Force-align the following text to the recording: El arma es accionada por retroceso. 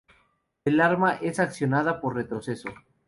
El 0.65 0.79
arma 0.81 1.17
es 1.21 1.37
accionada 1.37 2.01
por 2.01 2.15
retroceso. 2.15 2.69